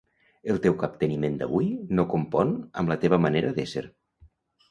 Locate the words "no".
1.99-2.07